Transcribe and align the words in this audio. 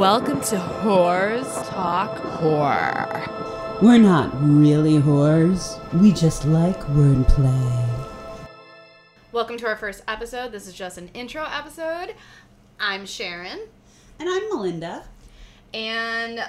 Welcome 0.00 0.40
to 0.44 0.56
Whores 0.56 1.68
Talk 1.68 2.16
Horror. 2.16 3.76
We're 3.82 3.98
not 3.98 4.30
really 4.32 4.94
whores. 4.94 5.78
We 5.92 6.10
just 6.10 6.46
like 6.46 6.80
wordplay. 6.84 8.08
Welcome 9.30 9.58
to 9.58 9.66
our 9.66 9.76
first 9.76 10.02
episode. 10.08 10.52
This 10.52 10.66
is 10.66 10.72
just 10.72 10.96
an 10.96 11.08
intro 11.08 11.44
episode. 11.44 12.14
I'm 12.80 13.04
Sharon. 13.04 13.60
And 14.18 14.26
I'm 14.26 14.48
Melinda. 14.48 15.04
And 15.74 16.40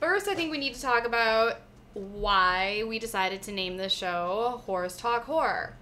first, 0.00 0.26
I 0.26 0.34
think 0.34 0.50
we 0.50 0.58
need 0.58 0.74
to 0.74 0.82
talk 0.82 1.06
about 1.06 1.60
why 1.94 2.82
we 2.88 2.98
decided 2.98 3.40
to 3.42 3.52
name 3.52 3.76
this 3.76 3.92
show 3.92 4.62
Whores 4.66 4.98
Talk 4.98 5.26
Horror. 5.26 5.76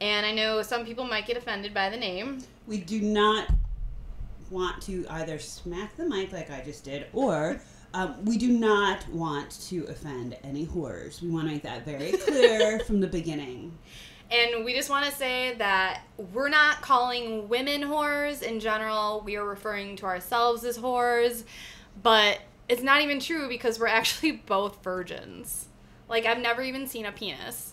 And 0.00 0.24
I 0.24 0.30
know 0.30 0.62
some 0.62 0.84
people 0.84 1.06
might 1.06 1.26
get 1.26 1.36
offended 1.36 1.74
by 1.74 1.90
the 1.90 1.96
name. 1.96 2.38
We 2.68 2.78
do 2.78 3.00
not 3.00 3.48
want 4.52 4.82
to 4.82 5.06
either 5.10 5.38
smack 5.38 5.96
the 5.96 6.04
mic 6.04 6.32
like 6.32 6.50
I 6.50 6.62
just 6.62 6.84
did, 6.84 7.06
or 7.12 7.60
um, 7.94 8.24
we 8.24 8.38
do 8.38 8.48
not 8.48 9.08
want 9.08 9.50
to 9.68 9.84
offend 9.86 10.36
any 10.44 10.64
horrors. 10.64 11.20
We 11.20 11.30
want 11.30 11.48
to 11.48 11.52
make 11.52 11.62
that 11.62 11.84
very 11.84 12.12
clear 12.26 12.78
from 12.80 13.00
the 13.00 13.06
beginning. 13.06 13.76
And 14.30 14.64
we 14.64 14.72
just 14.72 14.88
want 14.88 15.04
to 15.04 15.12
say 15.12 15.54
that 15.58 16.02
we're 16.32 16.48
not 16.48 16.80
calling 16.80 17.48
women 17.48 17.82
whores 17.82 18.42
in 18.42 18.60
general. 18.60 19.20
We 19.24 19.36
are 19.36 19.44
referring 19.44 19.96
to 19.96 20.06
ourselves 20.06 20.64
as 20.64 20.78
whores. 20.78 21.44
But 22.02 22.40
it's 22.68 22.82
not 22.82 23.02
even 23.02 23.20
true 23.20 23.48
because 23.48 23.78
we're 23.78 23.86
actually 23.88 24.32
both 24.32 24.82
virgins. 24.82 25.68
Like, 26.08 26.24
I've 26.24 26.38
never 26.38 26.62
even 26.62 26.86
seen 26.86 27.04
a 27.04 27.12
penis. 27.12 27.71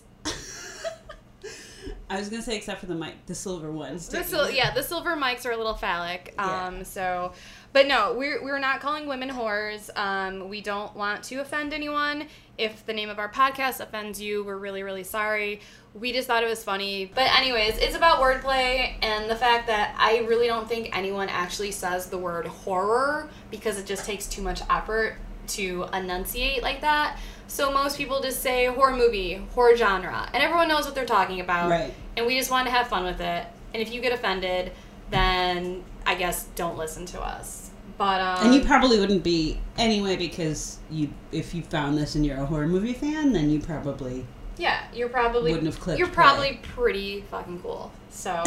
I 2.10 2.18
was 2.18 2.28
gonna 2.28 2.42
say 2.42 2.56
except 2.56 2.80
for 2.80 2.86
the 2.86 2.94
mic, 2.94 3.24
the 3.26 3.36
silver 3.36 3.70
ones. 3.70 4.08
The 4.08 4.24
sil- 4.26 4.50
yeah, 4.50 4.74
the 4.74 4.82
silver 4.82 5.16
mics 5.16 5.46
are 5.46 5.52
a 5.52 5.56
little 5.56 5.74
phallic. 5.74 6.34
Um, 6.38 6.78
yeah. 6.78 6.82
so, 6.82 7.32
but 7.72 7.86
no, 7.86 8.14
we're 8.14 8.42
we're 8.42 8.58
not 8.58 8.80
calling 8.80 9.06
women 9.06 9.30
whores. 9.30 9.96
Um, 9.96 10.48
we 10.48 10.60
don't 10.60 10.94
want 10.96 11.22
to 11.24 11.36
offend 11.36 11.72
anyone. 11.72 12.26
If 12.58 12.84
the 12.84 12.92
name 12.92 13.10
of 13.10 13.20
our 13.20 13.30
podcast 13.30 13.78
offends 13.78 14.20
you, 14.20 14.42
we're 14.42 14.58
really 14.58 14.82
really 14.82 15.04
sorry. 15.04 15.60
We 15.94 16.12
just 16.12 16.26
thought 16.26 16.42
it 16.42 16.48
was 16.48 16.64
funny. 16.64 17.06
But 17.14 17.32
anyways, 17.38 17.78
it's 17.78 17.94
about 17.94 18.20
wordplay 18.20 18.96
and 19.02 19.30
the 19.30 19.36
fact 19.36 19.68
that 19.68 19.94
I 19.96 20.26
really 20.28 20.48
don't 20.48 20.68
think 20.68 20.96
anyone 20.96 21.28
actually 21.28 21.70
says 21.70 22.06
the 22.06 22.18
word 22.18 22.46
horror 22.48 23.28
because 23.52 23.78
it 23.78 23.86
just 23.86 24.04
takes 24.04 24.26
too 24.26 24.42
much 24.42 24.62
effort 24.68 25.16
to 25.54 25.86
enunciate 25.92 26.62
like 26.62 26.80
that. 26.80 27.18
So 27.48 27.72
most 27.72 27.96
people 27.98 28.20
just 28.20 28.40
say 28.40 28.66
horror 28.66 28.96
movie, 28.96 29.42
horror 29.54 29.76
genre, 29.76 30.28
and 30.32 30.42
everyone 30.42 30.68
knows 30.68 30.84
what 30.84 30.94
they're 30.94 31.04
talking 31.04 31.40
about. 31.40 31.68
Right. 31.68 31.92
And 32.16 32.26
we 32.26 32.38
just 32.38 32.50
want 32.50 32.66
to 32.68 32.72
have 32.72 32.86
fun 32.86 33.04
with 33.04 33.20
it. 33.20 33.46
And 33.74 33.82
if 33.82 33.92
you 33.92 34.00
get 34.00 34.12
offended, 34.12 34.72
then 35.10 35.82
I 36.06 36.14
guess 36.14 36.44
don't 36.54 36.76
listen 36.78 37.06
to 37.06 37.20
us. 37.20 37.70
But 37.98 38.20
um, 38.20 38.46
and 38.46 38.54
you 38.54 38.64
probably 38.64 38.98
wouldn't 38.98 39.24
be 39.24 39.58
anyway 39.76 40.16
because 40.16 40.78
you 40.90 41.12
if 41.32 41.54
you 41.54 41.62
found 41.62 41.98
this 41.98 42.14
and 42.14 42.24
you're 42.24 42.38
a 42.38 42.46
horror 42.46 42.66
movie 42.66 42.94
fan, 42.94 43.32
then 43.32 43.50
you 43.50 43.60
probably 43.60 44.24
yeah 44.56 44.84
you're 44.94 45.08
probably 45.08 45.52
wouldn't 45.52 45.66
have 45.66 45.80
clicked. 45.80 45.98
You're 45.98 46.08
probably 46.08 46.60
pretty 46.62 47.22
fucking 47.30 47.60
cool. 47.60 47.92
So. 48.10 48.42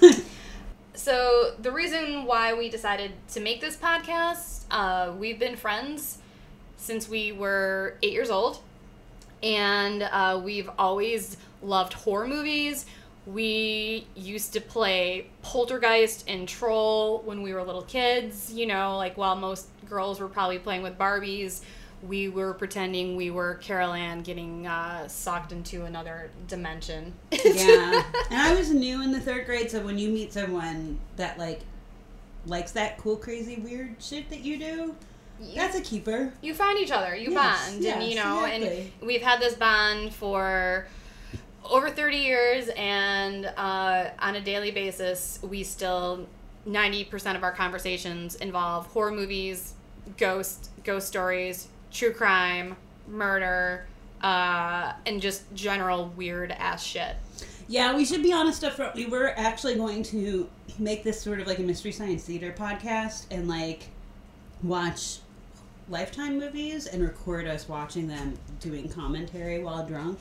so 0.94 1.54
the 1.60 1.70
reason 1.70 2.26
why 2.26 2.52
we 2.52 2.68
decided 2.68 3.12
to 3.30 3.40
make 3.40 3.62
this 3.62 3.74
podcast, 3.74 4.64
uh, 4.70 5.12
we've 5.16 5.38
been 5.38 5.56
friends 5.56 6.18
since 6.80 7.08
we 7.08 7.32
were 7.32 7.94
eight 8.02 8.12
years 8.12 8.30
old. 8.30 8.60
And 9.42 10.02
uh, 10.02 10.40
we've 10.42 10.68
always 10.78 11.36
loved 11.62 11.92
horror 11.92 12.26
movies. 12.26 12.86
We 13.26 14.06
used 14.16 14.52
to 14.54 14.60
play 14.60 15.26
Poltergeist 15.42 16.24
and 16.26 16.48
Troll 16.48 17.22
when 17.24 17.42
we 17.42 17.52
were 17.52 17.62
little 17.62 17.82
kids. 17.82 18.52
You 18.52 18.66
know, 18.66 18.96
like 18.96 19.16
while 19.16 19.36
most 19.36 19.68
girls 19.88 20.20
were 20.20 20.28
probably 20.28 20.58
playing 20.58 20.82
with 20.82 20.98
Barbies, 20.98 21.60
we 22.02 22.28
were 22.28 22.54
pretending 22.54 23.16
we 23.16 23.30
were 23.30 23.54
Carol 23.56 23.92
Anne 23.92 24.22
getting 24.22 24.66
uh, 24.66 25.06
sucked 25.08 25.52
into 25.52 25.84
another 25.84 26.30
dimension. 26.48 27.12
yeah. 27.30 28.04
And 28.30 28.40
I 28.40 28.54
was 28.54 28.70
new 28.70 29.02
in 29.02 29.12
the 29.12 29.20
third 29.20 29.44
grade, 29.44 29.70
so 29.70 29.84
when 29.84 29.98
you 29.98 30.08
meet 30.08 30.32
someone 30.32 30.98
that, 31.16 31.38
like, 31.38 31.60
likes 32.46 32.72
that 32.72 32.96
cool, 32.96 33.16
crazy, 33.16 33.56
weird 33.56 33.96
shit 33.98 34.30
that 34.30 34.40
you 34.40 34.58
do, 34.58 34.94
you, 35.40 35.54
That's 35.54 35.76
a 35.76 35.80
keeper. 35.80 36.32
You 36.42 36.54
find 36.54 36.78
each 36.78 36.90
other. 36.90 37.14
You 37.16 37.30
yes, 37.32 37.70
bond, 37.70 37.82
yes, 37.82 37.96
and 37.96 38.06
you 38.06 38.16
know, 38.16 38.44
exactly. 38.44 38.92
and 39.00 39.06
we've 39.06 39.22
had 39.22 39.40
this 39.40 39.54
bond 39.54 40.12
for 40.12 40.86
over 41.68 41.90
30 41.90 42.16
years 42.16 42.68
and 42.76 43.46
uh, 43.56 44.10
on 44.18 44.34
a 44.34 44.40
daily 44.40 44.70
basis 44.70 45.38
we 45.42 45.62
still 45.62 46.26
90% 46.66 47.36
of 47.36 47.42
our 47.42 47.52
conversations 47.52 48.34
involve 48.36 48.86
horror 48.86 49.12
movies 49.12 49.74
ghost 50.16 50.70
ghost 50.84 51.06
stories 51.06 51.68
true 51.92 52.12
crime 52.12 52.76
murder 53.08 53.86
uh, 54.22 54.92
and 55.06 55.22
just 55.22 55.42
general 55.54 56.08
weird 56.16 56.50
ass 56.52 56.82
shit 56.82 57.16
yeah 57.68 57.94
we 57.94 58.04
should 58.04 58.22
be 58.22 58.32
honest 58.32 58.64
up 58.64 58.72
front 58.72 58.94
we 58.94 59.06
were 59.06 59.32
actually 59.36 59.76
going 59.76 60.02
to 60.02 60.48
make 60.78 61.04
this 61.04 61.20
sort 61.20 61.40
of 61.40 61.46
like 61.46 61.58
a 61.58 61.62
mystery 61.62 61.92
science 61.92 62.24
theater 62.24 62.54
podcast 62.56 63.26
and 63.30 63.48
like 63.48 63.88
watch 64.62 65.18
Lifetime 65.90 66.38
movies 66.38 66.86
and 66.86 67.02
record 67.02 67.48
us 67.48 67.68
watching 67.68 68.06
them 68.06 68.38
doing 68.60 68.88
commentary 68.88 69.58
while 69.58 69.84
drunk, 69.84 70.20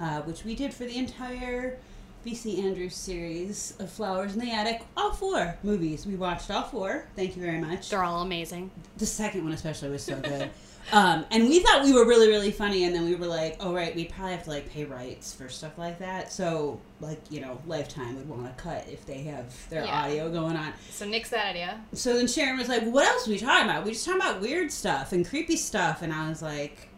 uh, 0.00 0.22
which 0.22 0.42
we 0.42 0.54
did 0.54 0.72
for 0.72 0.84
the 0.84 0.96
entire 0.96 1.78
VC 2.24 2.62
Andrews 2.62 2.94
series 2.94 3.74
of 3.78 3.90
Flowers 3.90 4.34
in 4.34 4.40
the 4.40 4.52
Attic. 4.52 4.82
All 4.96 5.12
four 5.12 5.56
movies. 5.62 6.06
We 6.06 6.14
watched 6.14 6.50
all 6.50 6.62
four. 6.62 7.06
Thank 7.16 7.36
you 7.36 7.42
very 7.42 7.60
much. 7.60 7.90
They're 7.90 8.04
all 8.04 8.22
amazing. 8.22 8.70
The 8.98 9.06
second 9.06 9.44
one, 9.44 9.52
especially, 9.52 9.90
was 9.90 10.04
so 10.04 10.20
good. 10.20 10.50
Um, 10.90 11.24
and 11.30 11.48
we 11.48 11.60
thought 11.60 11.84
we 11.84 11.92
were 11.92 12.06
really, 12.06 12.28
really 12.28 12.50
funny, 12.50 12.84
and 12.84 12.94
then 12.94 13.04
we 13.04 13.14
were 13.14 13.26
like, 13.26 13.56
"Oh 13.60 13.72
right, 13.72 13.94
we 13.94 14.06
probably 14.06 14.32
have 14.32 14.44
to 14.44 14.50
like 14.50 14.68
pay 14.68 14.84
rights 14.84 15.32
for 15.32 15.48
stuff 15.48 15.78
like 15.78 16.00
that." 16.00 16.32
So, 16.32 16.80
like, 17.00 17.20
you 17.30 17.40
know, 17.40 17.60
Lifetime 17.66 18.16
would 18.16 18.28
want 18.28 18.44
to 18.46 18.62
cut 18.62 18.88
if 18.88 19.06
they 19.06 19.22
have 19.22 19.54
their 19.70 19.84
yeah. 19.84 20.02
audio 20.02 20.30
going 20.30 20.56
on. 20.56 20.72
So 20.90 21.06
nix 21.06 21.30
that 21.30 21.50
idea. 21.50 21.80
So 21.92 22.16
then 22.16 22.26
Sharon 22.26 22.58
was 22.58 22.68
like, 22.68 22.82
"What 22.82 23.06
else 23.06 23.28
are 23.28 23.30
we 23.30 23.38
talking 23.38 23.70
about? 23.70 23.84
We 23.84 23.92
just 23.92 24.04
talking 24.04 24.20
about 24.20 24.40
weird 24.40 24.72
stuff 24.72 25.12
and 25.12 25.26
creepy 25.26 25.56
stuff." 25.56 26.02
And 26.02 26.12
I 26.12 26.28
was 26.28 26.42
like, 26.42 26.88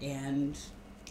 "And." 0.00 0.56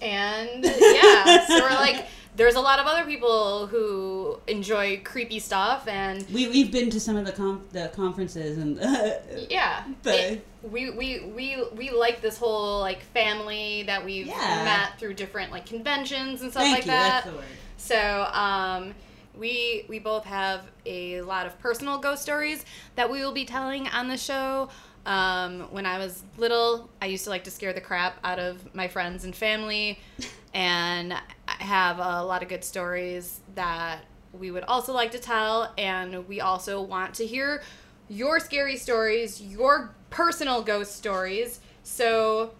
And 0.03 0.63
yeah, 0.63 1.47
so 1.47 1.61
we're 1.61 1.69
like 1.69 2.05
there's 2.35 2.55
a 2.55 2.59
lot 2.59 2.79
of 2.79 2.87
other 2.87 3.05
people 3.05 3.67
who 3.67 4.39
enjoy 4.47 5.01
creepy 5.03 5.39
stuff 5.39 5.87
and 5.87 6.25
we, 6.33 6.47
we've 6.47 6.71
been 6.71 6.89
to 6.89 6.99
some 6.99 7.15
of 7.15 7.25
the 7.25 7.31
com- 7.31 7.63
the 7.71 7.91
conferences 7.95 8.57
and 8.57 8.77
yeah 9.49 9.83
the, 10.01 10.33
it, 10.33 10.47
we, 10.63 10.89
we 10.89 11.19
we 11.25 11.63
we 11.75 11.91
like 11.91 12.21
this 12.21 12.37
whole 12.37 12.79
like 12.79 13.01
family 13.01 13.83
that 13.83 14.03
we've 14.03 14.27
yeah. 14.27 14.63
met 14.63 14.99
through 14.99 15.13
different 15.13 15.51
like 15.51 15.65
conventions 15.65 16.41
and 16.41 16.51
stuff 16.51 16.63
Thank 16.63 16.77
like 16.77 16.85
you, 16.85 16.91
that 16.91 17.23
that's 17.23 17.25
the 17.27 17.33
word. 17.33 17.45
so 17.77 18.23
um 18.33 18.95
we 19.37 19.85
we 19.87 19.99
both 19.99 20.25
have 20.25 20.65
a 20.85 21.21
lot 21.21 21.45
of 21.45 21.57
personal 21.59 21.97
ghost 21.97 22.21
stories 22.21 22.65
that 22.95 23.09
we 23.09 23.19
will 23.19 23.31
be 23.31 23.45
telling 23.45 23.87
on 23.89 24.07
the 24.07 24.17
show 24.17 24.69
um, 25.05 25.61
when 25.71 25.85
I 25.85 25.97
was 25.97 26.23
little, 26.37 26.89
I 27.01 27.07
used 27.07 27.25
to 27.25 27.29
like 27.29 27.43
to 27.45 27.51
scare 27.51 27.73
the 27.73 27.81
crap 27.81 28.17
out 28.23 28.39
of 28.39 28.73
my 28.73 28.87
friends 28.87 29.25
and 29.25 29.35
family. 29.35 29.99
and 30.53 31.13
I 31.13 31.63
have 31.63 31.99
a 31.99 32.23
lot 32.23 32.41
of 32.41 32.49
good 32.49 32.63
stories 32.63 33.41
that 33.55 33.99
we 34.31 34.49
would 34.51 34.63
also 34.63 34.93
like 34.93 35.11
to 35.11 35.19
tell. 35.19 35.73
And 35.77 36.27
we 36.27 36.41
also 36.41 36.81
want 36.81 37.15
to 37.15 37.25
hear 37.25 37.61
your 38.09 38.39
scary 38.39 38.77
stories, 38.77 39.41
your 39.41 39.93
personal 40.09 40.61
ghost 40.61 40.95
stories. 40.95 41.59
So 41.83 42.53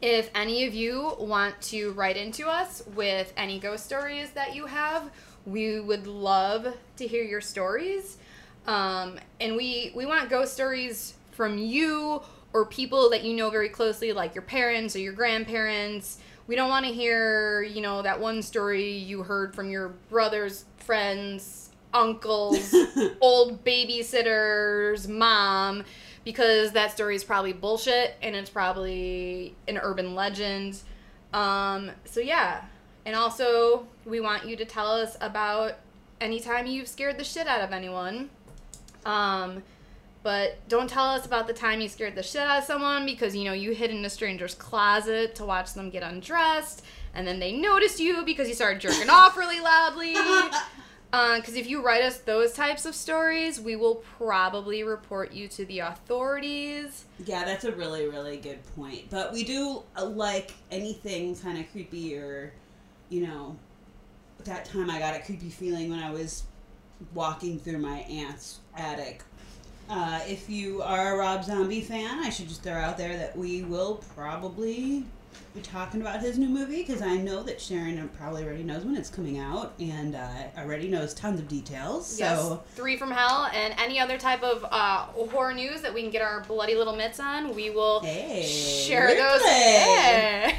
if 0.00 0.30
any 0.34 0.64
of 0.64 0.74
you 0.74 1.14
want 1.18 1.60
to 1.62 1.92
write 1.92 2.16
into 2.16 2.48
us 2.48 2.82
with 2.94 3.32
any 3.36 3.58
ghost 3.58 3.84
stories 3.84 4.30
that 4.30 4.54
you 4.54 4.66
have, 4.66 5.10
we 5.44 5.80
would 5.80 6.06
love 6.06 6.74
to 6.96 7.06
hear 7.06 7.22
your 7.22 7.40
stories. 7.40 8.16
Um, 8.66 9.18
and 9.40 9.56
we, 9.56 9.92
we 9.94 10.06
want 10.06 10.28
ghost 10.28 10.54
stories 10.54 11.14
from 11.36 11.58
you 11.58 12.22
or 12.52 12.64
people 12.64 13.10
that 13.10 13.22
you 13.22 13.34
know 13.34 13.50
very 13.50 13.68
closely, 13.68 14.12
like 14.12 14.34
your 14.34 14.42
parents 14.42 14.96
or 14.96 15.00
your 15.00 15.12
grandparents. 15.12 16.18
We 16.46 16.56
don't 16.56 16.70
want 16.70 16.86
to 16.86 16.92
hear, 16.92 17.62
you 17.62 17.82
know, 17.82 18.02
that 18.02 18.18
one 18.18 18.40
story 18.40 18.92
you 18.92 19.22
heard 19.22 19.54
from 19.54 19.68
your 19.68 19.90
brother's 20.08 20.64
friends, 20.78 21.70
uncles, 21.92 22.74
old 23.20 23.62
babysitter's 23.64 25.06
mom, 25.06 25.84
because 26.24 26.72
that 26.72 26.92
story 26.92 27.14
is 27.14 27.24
probably 27.24 27.52
bullshit 27.52 28.16
and 28.22 28.34
it's 28.34 28.50
probably 28.50 29.54
an 29.68 29.76
urban 29.76 30.14
legend. 30.14 30.80
Um, 31.32 31.90
so, 32.04 32.20
yeah. 32.20 32.62
And 33.04 33.14
also, 33.14 33.86
we 34.04 34.20
want 34.20 34.46
you 34.46 34.56
to 34.56 34.64
tell 34.64 34.90
us 34.90 35.16
about 35.20 35.74
anytime 36.20 36.66
you've 36.66 36.88
scared 36.88 37.18
the 37.18 37.24
shit 37.24 37.46
out 37.46 37.60
of 37.60 37.72
anyone. 37.72 38.30
Um, 39.04 39.62
but 40.26 40.58
don't 40.68 40.90
tell 40.90 41.04
us 41.04 41.24
about 41.24 41.46
the 41.46 41.52
time 41.52 41.80
you 41.80 41.88
scared 41.88 42.16
the 42.16 42.22
shit 42.24 42.40
out 42.40 42.58
of 42.58 42.64
someone 42.64 43.06
because 43.06 43.36
you 43.36 43.44
know 43.44 43.52
you 43.52 43.70
hid 43.70 43.92
in 43.92 44.04
a 44.04 44.10
stranger's 44.10 44.56
closet 44.56 45.36
to 45.36 45.44
watch 45.44 45.72
them 45.74 45.88
get 45.88 46.02
undressed, 46.02 46.82
and 47.14 47.24
then 47.24 47.38
they 47.38 47.52
noticed 47.52 48.00
you 48.00 48.24
because 48.24 48.48
you 48.48 48.54
started 48.54 48.80
jerking 48.80 49.08
off 49.08 49.36
really 49.36 49.60
loudly. 49.60 50.16
Because 51.12 51.54
if 51.54 51.66
you 51.66 51.82
write 51.82 52.02
us 52.02 52.18
those 52.18 52.52
types 52.52 52.84
of 52.84 52.94
stories, 52.94 53.58
we 53.58 53.74
will 53.74 54.02
probably 54.18 54.82
report 54.82 55.32
you 55.32 55.48
to 55.48 55.64
the 55.64 55.78
authorities. 55.78 57.06
Yeah, 57.24 57.44
that's 57.44 57.64
a 57.64 57.72
really, 57.72 58.06
really 58.06 58.36
good 58.36 58.58
point. 58.74 59.08
But 59.08 59.32
we 59.32 59.42
do 59.42 59.82
uh, 59.96 60.04
like 60.04 60.52
anything 60.70 61.34
kind 61.36 61.58
of 61.58 61.70
creepy 61.72 62.18
or, 62.18 62.52
you 63.08 63.26
know, 63.26 63.56
that 64.44 64.66
time 64.66 64.90
I 64.90 64.98
got 64.98 65.16
a 65.16 65.20
creepy 65.20 65.48
feeling 65.48 65.88
when 65.88 66.00
I 66.00 66.10
was 66.10 66.42
walking 67.14 67.58
through 67.58 67.78
my 67.78 68.00
aunt's 68.00 68.58
attic. 68.76 69.22
Uh, 69.88 70.20
if 70.26 70.50
you 70.50 70.82
are 70.82 71.14
a 71.14 71.18
Rob 71.18 71.44
Zombie 71.44 71.80
fan, 71.80 72.18
I 72.20 72.30
should 72.30 72.48
just 72.48 72.62
throw 72.62 72.72
out 72.74 72.98
there 72.98 73.16
that 73.16 73.36
we 73.36 73.62
will 73.62 74.02
probably 74.16 75.04
be 75.54 75.60
talking 75.62 76.00
about 76.00 76.20
his 76.20 76.38
new 76.38 76.48
movie 76.48 76.82
because 76.82 77.00
I 77.02 77.16
know 77.16 77.42
that 77.44 77.60
Sharon 77.60 78.08
probably 78.18 78.44
already 78.44 78.62
knows 78.64 78.84
when 78.84 78.96
it's 78.96 79.08
coming 79.10 79.38
out 79.38 79.74
and 79.78 80.14
uh, 80.16 80.28
already 80.58 80.88
knows 80.88 81.14
tons 81.14 81.38
of 81.38 81.46
details. 81.48 82.06
So. 82.06 82.18
Yes, 82.18 82.58
Three 82.74 82.96
from 82.96 83.10
Hell 83.10 83.48
and 83.54 83.74
any 83.78 84.00
other 84.00 84.18
type 84.18 84.42
of 84.42 84.64
uh, 84.70 85.04
horror 85.30 85.54
news 85.54 85.82
that 85.82 85.94
we 85.94 86.02
can 86.02 86.10
get 86.10 86.20
our 86.22 86.42
bloody 86.42 86.74
little 86.74 86.96
mitts 86.96 87.20
on, 87.20 87.54
we 87.54 87.70
will 87.70 88.00
Hey, 88.00 88.42
share 88.44 89.14
those. 89.14 89.40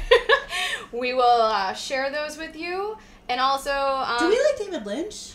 We 0.92 1.12
will 1.12 1.22
uh, 1.42 1.74
share 1.74 2.10
those 2.10 2.38
with 2.38 2.56
you. 2.56 2.96
And 3.28 3.40
also, 3.40 3.70
um, 3.70 4.18
Do 4.18 4.28
we 4.30 4.40
like 4.42 4.58
David 4.58 4.86
Lynch? 4.86 5.32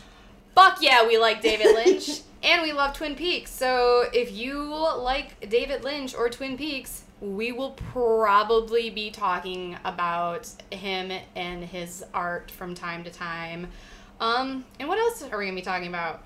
fuck 0.55 0.79
yeah, 0.81 1.05
we 1.07 1.17
like 1.17 1.41
David 1.41 1.75
Lynch. 1.75 2.21
And 2.43 2.61
we 2.61 2.73
love 2.73 2.93
Twin 2.93 3.15
Peaks. 3.15 3.51
So 3.51 4.05
if 4.13 4.31
you 4.31 4.59
like 4.59 5.49
David 5.49 5.83
Lynch 5.83 6.13
or 6.13 6.29
Twin 6.29 6.57
Peaks, 6.57 7.03
we 7.21 7.51
will 7.51 7.71
probably 7.71 8.89
be 8.89 9.09
talking 9.09 9.77
about 9.85 10.49
him 10.71 11.11
and 11.35 11.63
his 11.63 12.03
art 12.13 12.51
from 12.51 12.75
time 12.75 13.03
to 13.05 13.09
time. 13.09 13.67
Um, 14.19 14.65
and 14.79 14.87
what 14.87 14.99
else 14.99 15.23
are 15.23 15.37
we 15.37 15.45
gonna 15.45 15.55
be 15.55 15.61
talking 15.61 15.87
about? 15.87 16.23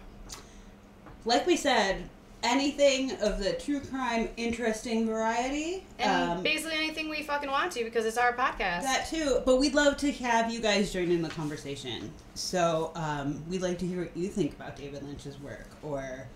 like 1.28 1.46
we 1.46 1.58
said, 1.58 2.10
anything 2.44 3.12
of 3.22 3.40
the 3.40 3.54
true 3.54 3.80
crime 3.80 4.30
interesting 4.38 5.08
variety. 5.08 5.84
And 6.00 6.32
um, 6.32 6.44
basically 6.44 6.78
anything 6.78 7.10
we 7.10 7.24
fucking 7.24 7.50
want 7.50 7.72
to 7.74 7.84
because 7.84 8.06
it's 8.06 8.18
our 8.18 8.34
podcast. 8.34 8.84
that 8.84 9.08
too. 9.10 9.42
But 9.46 9.58
we'd 9.58 9.74
love 9.74 9.98
to 9.98 10.12
have 10.12 10.52
you 10.52 10.60
guys 10.60 10.94
join 10.94 11.12
in 11.12 11.22
the 11.22 11.30
conversation. 11.30 12.12
So 12.36 12.92
um, 12.96 13.44
we'd 13.50 13.62
like 13.62 13.80
to 13.80 13.88
hear 13.88 14.02
what 14.02 14.16
you 14.16 14.28
think 14.28 14.54
about 14.54 14.76
David 14.76 15.04
Lynch's 15.04 15.40
work, 15.42 15.68
or 15.82 16.28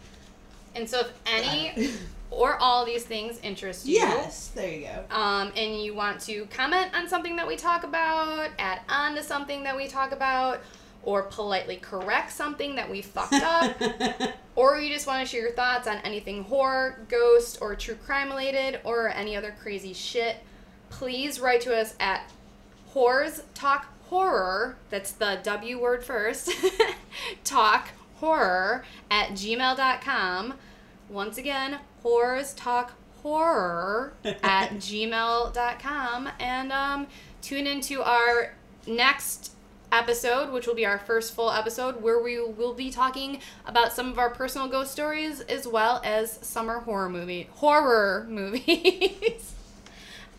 and 0.76 0.90
so 0.90 1.02
if 1.02 1.12
any 1.26 1.92
or 2.32 2.56
all 2.58 2.86
these 2.86 3.04
things 3.04 3.40
interest 3.44 3.86
you, 3.86 3.96
yes, 3.96 4.48
there 4.50 4.72
you 4.72 4.88
go. 4.88 5.16
um, 5.16 5.52
and 5.56 5.84
you 5.84 5.94
want 5.94 6.20
to 6.22 6.46
comment 6.46 6.88
on 6.96 7.08
something 7.08 7.36
that 7.36 7.48
we 7.48 7.56
talk 7.56 7.84
about, 7.84 8.50
add 8.58 8.82
on 8.90 9.16
to 9.16 9.24
something 9.24 9.64
that 9.64 9.76
we 9.76 9.88
talk 9.88 10.12
about, 10.12 10.62
or 11.04 11.24
politely 11.24 11.78
correct 11.78 12.32
something 12.32 12.76
that 12.76 12.90
we 12.90 13.02
fucked 13.02 13.34
up, 13.44 13.76
or 14.56 14.80
you 14.80 14.94
just 14.94 15.08
want 15.08 15.26
to 15.26 15.30
share 15.30 15.42
your 15.42 15.52
thoughts 15.52 15.88
on 15.88 15.98
anything 15.98 16.44
horror, 16.44 17.00
ghost, 17.10 17.58
or 17.62 17.76
true 17.76 17.96
crime 17.96 18.30
related, 18.30 18.80
or 18.84 19.10
any 19.10 19.36
other 19.36 19.56
crazy 19.62 19.94
shit, 19.94 20.38
please 20.90 21.40
write 21.40 21.62
to 21.62 21.76
us 21.76 21.96
at 22.00 22.30
Whores 22.94 23.44
Talk 23.54 23.88
Horror, 24.10 24.76
that's 24.90 25.14
the 25.14 25.40
W 25.44 25.80
word 25.82 26.04
first, 26.04 26.52
talk 27.44 27.90
horror 28.18 28.84
at 29.10 29.30
gmail.com. 29.30 30.54
Once 31.10 31.38
again, 31.38 31.80
Whores 32.04 32.54
Talk 32.56 32.94
Horror 33.22 34.14
at 34.44 34.70
gmail.com. 34.74 36.30
And 36.40 36.72
um, 36.72 37.08
tune 37.42 37.68
into 37.68 38.02
our 38.02 38.54
next 38.88 39.52
episode, 39.92 40.52
which 40.52 40.68
will 40.68 40.76
be 40.76 40.86
our 40.86 41.00
first 41.00 41.34
full 41.34 41.52
episode, 41.52 42.02
where 42.02 42.22
we 42.22 42.42
will 42.42 42.74
be 42.74 42.92
talking 42.92 43.40
about 43.66 43.94
some 43.94 44.10
of 44.10 44.20
our 44.20 44.30
personal 44.30 44.68
ghost 44.68 44.92
stories 44.92 45.42
as 45.42 45.68
well 45.68 46.02
as 46.04 46.40
summer 46.42 46.80
horror 46.80 47.10
movie 47.10 47.50
horror 47.54 48.26
movies. 48.30 49.54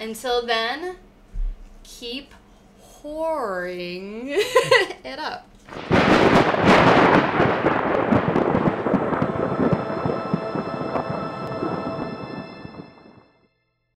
Until 0.00 0.44
then, 0.44 0.96
keep 1.84 2.34
whoring 3.02 4.28
it 5.04 5.18
up. 5.18 5.46